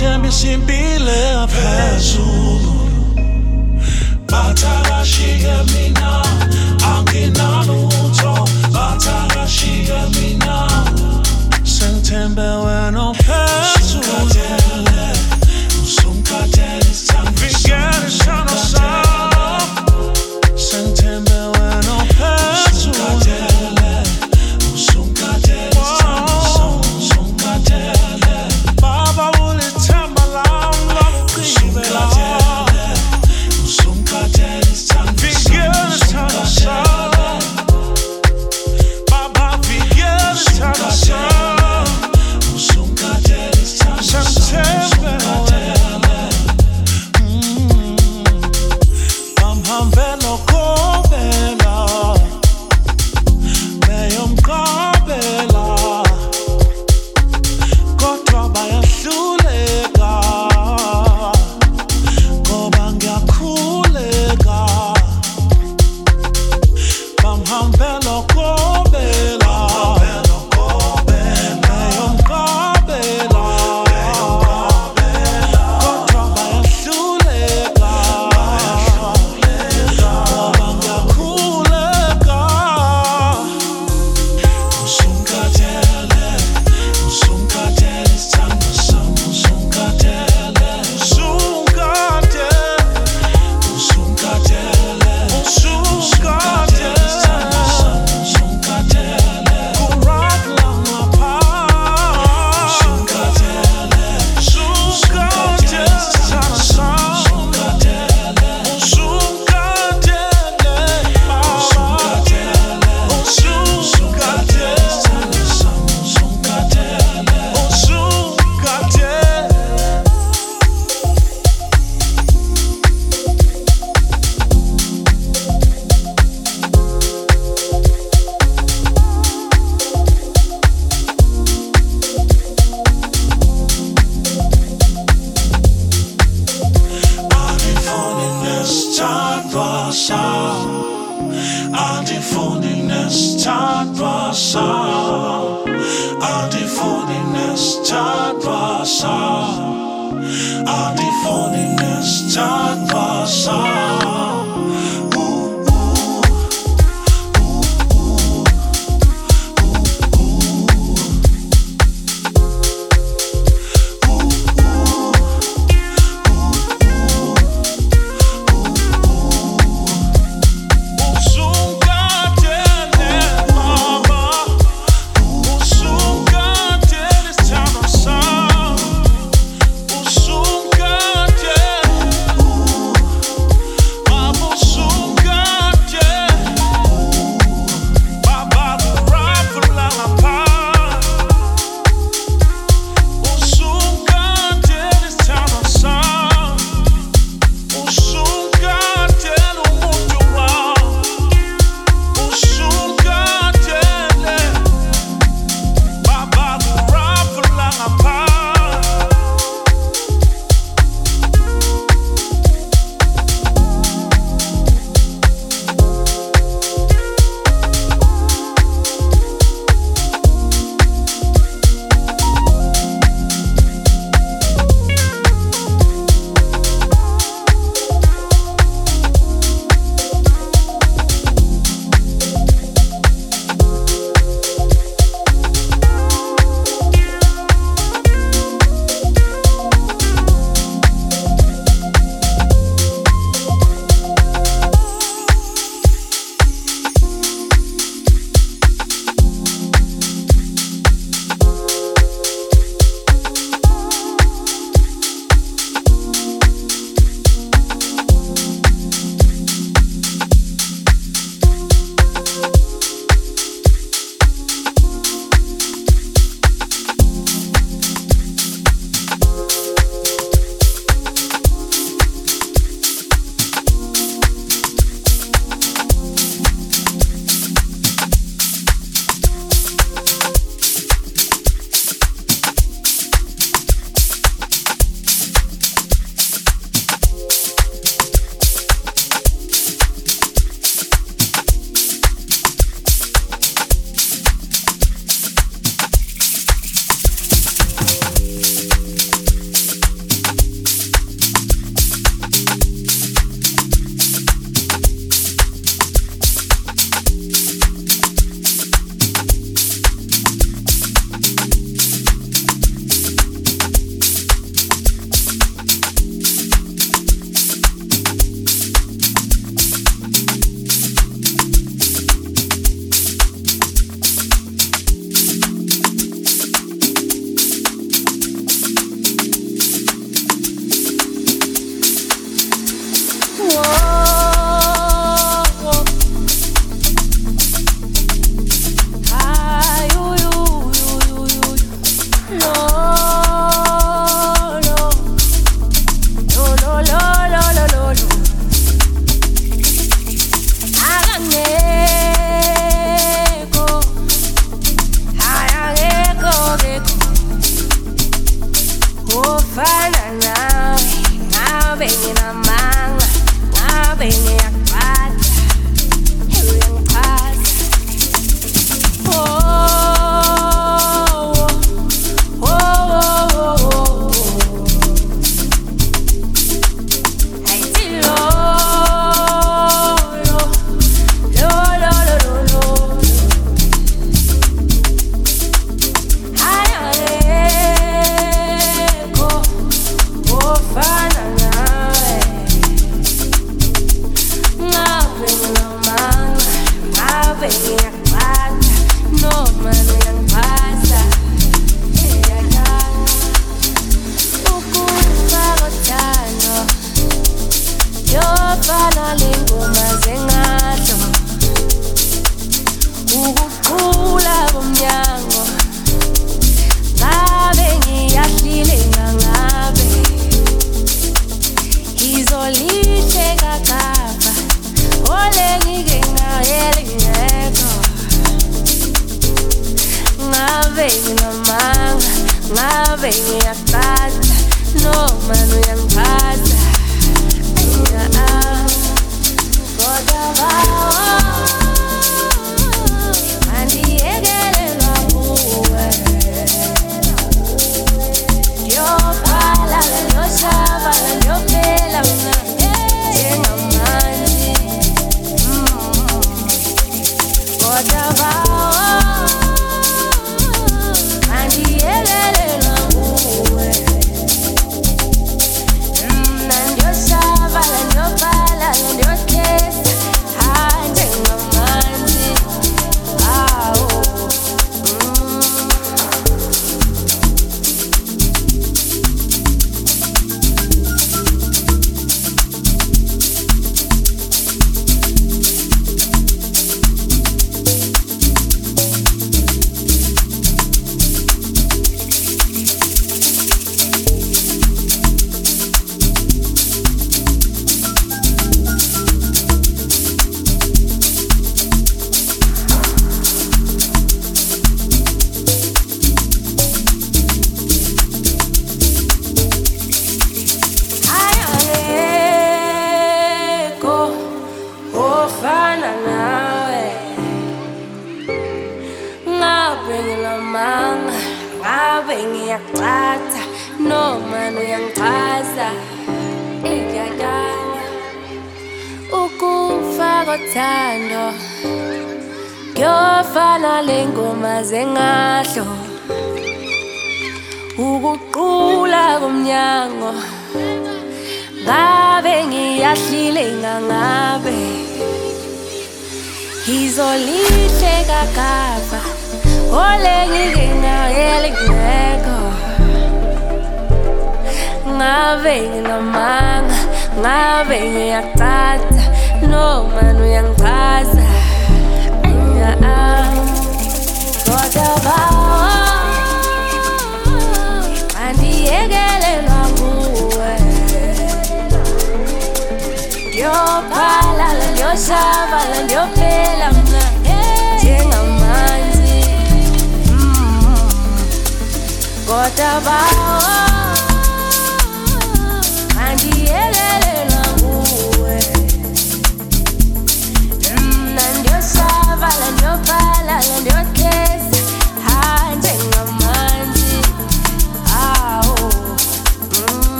[0.00, 2.74] bamthembisa impilo yaphezulu
[4.30, 5.99] bathakashike mina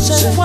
[0.00, 0.39] Sunshine.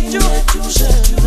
[0.00, 1.25] Ngiyakuthanda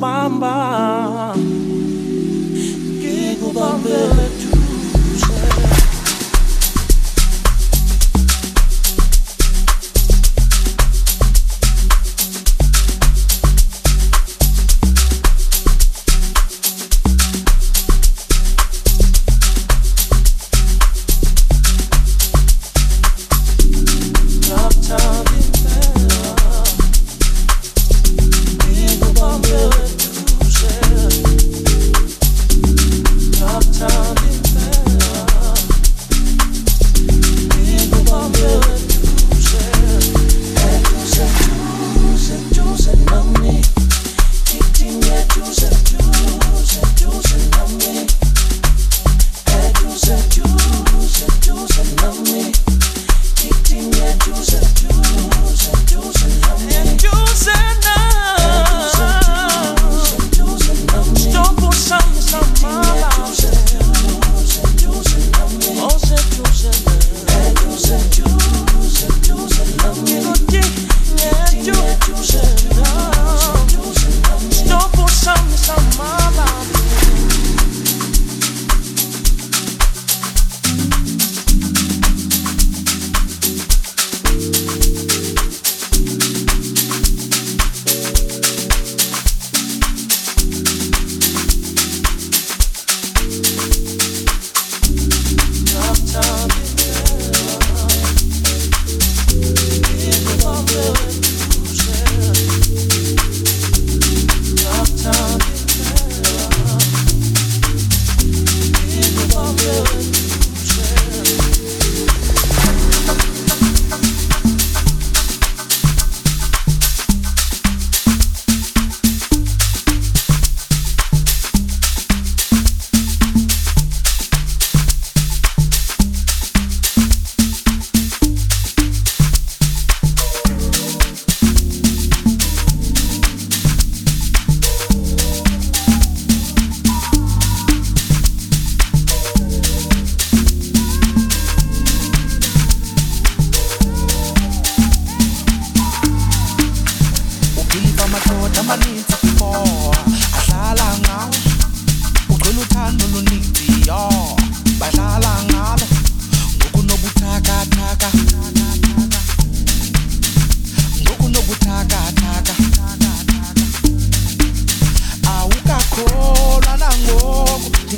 [0.00, 0.49] sondela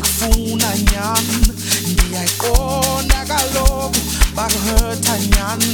[0.03, 1.39] ngikufuna nyani
[1.93, 4.01] ngiyayiqonda kaloku
[4.37, 5.73] bakuhurtha nyani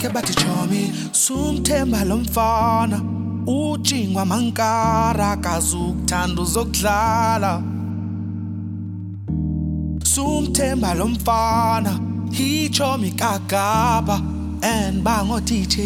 [0.00, 3.00] bakhe bathi chomi sumthemba lo mfana
[3.46, 7.62] ujingwa mankara kazukuthanda uzokudlala.
[10.04, 12.00] Sumthemba lo mfana
[12.32, 14.22] hichomi kagaba
[14.62, 15.76] and bango DJ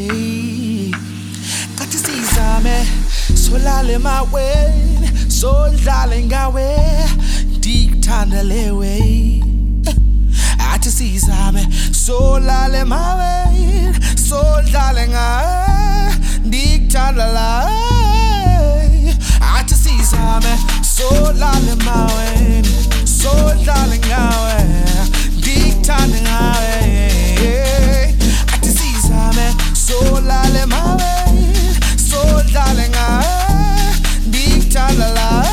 [1.77, 2.87] kathi sizame
[3.35, 6.67] solale maweni sondlale ngawe
[7.57, 9.43] ndikuthanda lewe.
[10.73, 13.54] Athi sizame solale maweni
[14.35, 15.14] soul, darling.
[15.14, 16.16] I
[16.51, 17.51] dig chandala.
[19.41, 20.55] I just see same.
[20.82, 22.62] Soul, darling, ah, my way.
[23.05, 24.66] Soul, darling, I way.
[25.45, 26.39] Dig chandala.
[28.53, 29.51] I just see same.
[29.87, 31.35] Soul, darling, ah, my way.
[32.11, 33.11] Soul, darling, I
[34.30, 35.43] dig chandala.